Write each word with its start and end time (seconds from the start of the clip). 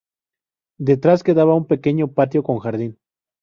Detrás 0.79 1.21
quedaba 1.21 1.53
un 1.53 1.67
pequeño 1.67 2.07
patio 2.11 2.41
con 2.41 2.57
jardín. 2.57 2.97